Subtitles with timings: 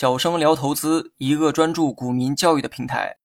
[0.00, 3.16] 小生聊投资，一个专注股民教育的平台。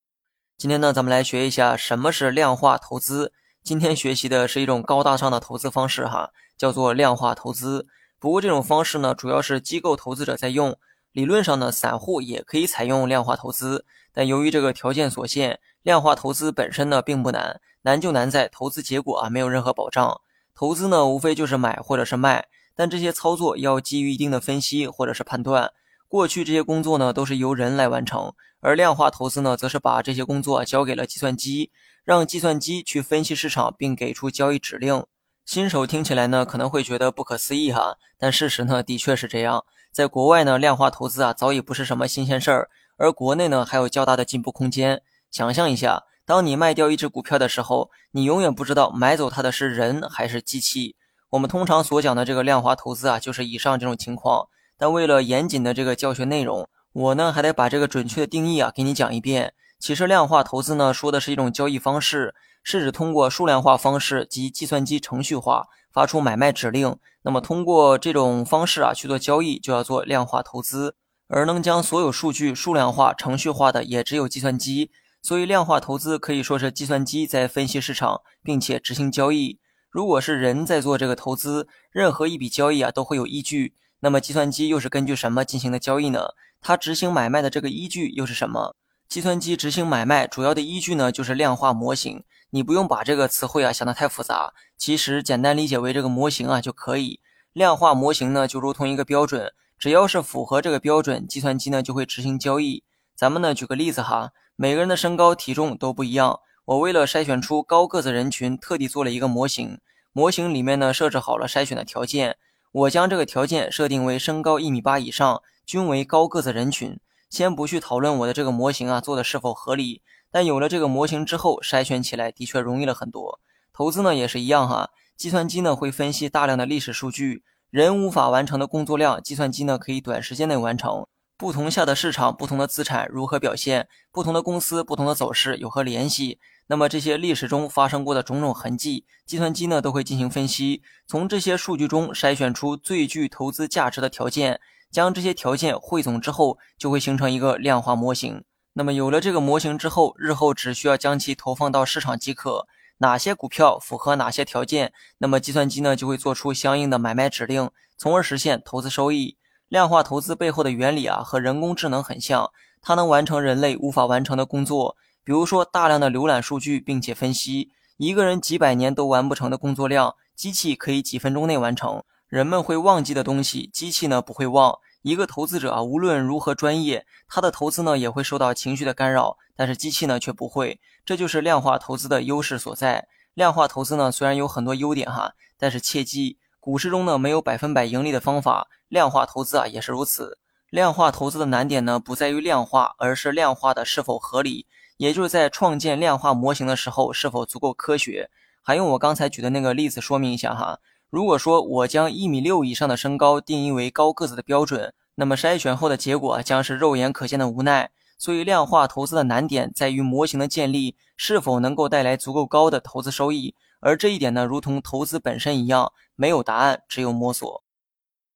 [0.58, 3.32] 今天呢，咱们来学一下什么是量化投资。
[3.62, 7.86] 今天学习的是一种高大上的投资方式，哈，叫做量化投资。
[8.18, 10.76] 不过这种方式呢，主要是机构投资者在用。
[11.12, 20.20] 理论上呢，散户也可以采用量化投资，但由于这个条件所限，量化投资本身呢并不难，难就难在投资结果啊没有任何保障。
[20.56, 25.70] 投资呢，无非就是买或者是卖，但这些操作要基于一定的分析或者是判断。
[26.14, 31.72] 过去这些工作呢都是由人来完成，而量化投资呢则是把这些工作交给了计算机，
[32.04, 35.04] 让计算机去分析市场并给出交易指令。
[35.44, 39.64] 新手听起来呢可能会觉得不可思议哈，但事实呢的确是这样。
[39.90, 45.02] 在国外呢，量化投资啊早已不是什么新鲜事儿，而国内呢还有较大的进步空间。
[45.32, 50.94] 想象一下，当你卖掉一只股票的时候，你永远不知道买走它的是人还是机器。
[51.30, 54.46] 我们通常所讲的这个量化投资啊，就是以上这种情况。
[54.78, 59.54] 但为了严谨的这个教学内容，我呢还得把这个准确的定义啊给你讲一遍。
[59.78, 66.96] 其实量化投资呢说的是一种交易方式，是指通过数量化方式及计算机程序化发出买卖指令。
[67.22, 70.96] 那么通过这种方式啊去做交易，就要做量化投资。
[71.28, 74.90] 而能将所有数据数量化、程序化的也只有计算机。
[75.22, 79.58] 所以量化投资可以说是计算机在分析市场，并且执行交易。
[79.90, 83.74] 如果是人在做这个投资，任何一笔交易啊都会有依据。
[84.04, 86.34] 那么计算机又是根据什么进行的交易呢？
[86.60, 88.76] 它执行买卖的这个依据又是什么？
[89.08, 92.22] 计算机执行买卖主要的依据呢，就是量化模型。
[92.50, 97.20] 你不用把这个词汇啊想得太复杂，其实简单理解为这个模型啊就可以。
[97.54, 102.84] 量化模型呢就如同一个标准，只要是符合这个标准，计算机呢就会执行交易。
[103.16, 109.80] 咱们呢举个例子哈，每个人的身高体重都不一样，我为了筛选出高个子人群，特地做了一个模型。
[110.12, 112.36] 模型里面呢设置好了筛选的条件。
[112.74, 116.98] 我将这个条件设定为身高一米八以上，均为高个子人群。
[117.30, 123.38] 先不去讨论我的这个模型啊做的是否合理，但有了这个模型之后，筛选起来的确容易了很多。
[123.72, 131.06] 投资呢也是一样哈，计算机呢会分析大量的历史数据，人无法完成的工作量，计算机呢可以短时间内完成。
[131.36, 133.88] 不同下的市场，不同的资产如何表现？
[134.12, 136.38] 不同的公司，不同的走势有何联系？
[136.68, 144.60] 那么这些历史中发生过的种种痕迹，计算机呢都会进行分析，从这些数据中筛选出最具投资价值的条件，
[144.92, 148.44] 将这些条件汇总之后，就会形成一个量化模型。
[148.74, 152.68] 那么有了这个模型之后，日后只需要将其投放到市场即可。
[152.98, 157.68] 哪些股票符合哪些条件，那么计算机呢就会做出相应的买卖指令，
[157.98, 159.36] 从而实现投资收益。
[159.74, 164.96] 量化投资背后的原理啊，和人工智能很像，它能完成人类无法完成的工作。
[165.24, 172.04] 比如说，大量的浏览数据，并且分析一个人几百年都完不成的工作量，机器可以几分钟内完成。
[172.28, 174.78] 人们会忘记的东西，机器呢不会忘。
[175.02, 180.78] 一个投资者啊，无论如何专业，他的投资呢也会受到情绪的干扰，但是机器呢却不会。
[181.04, 183.08] 这就是量化投资的优势所在。
[183.34, 190.38] 量化投资呢虽然有很多优点哈，但是切记，股市中呢没有百分百盈利的方法，量化投资啊也是如此。
[190.70, 194.66] 量化投资的难点呢不在于量化，而是量化的是否合理。
[194.96, 198.30] 也就是在创建量化模型的时候是否足够科学？
[198.62, 200.78] 还用我刚才举的那个例子说明一下哈。
[201.10, 207.90] 如果说我将一米六以上的身高定义为高个子的标准，那么筛选后的结果将是肉眼可见的无奈。
[208.16, 217.62] 所以量化投资的难点在于模型的建立是否能够带来足够高的投资收益，而这一点呢，如同投资本身一样，没有答案，只有摸索。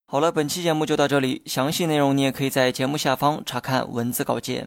[0.06, 4.66] 好了，本期节目就到这里，详细内容你也可以在节目下方查看文字稿件。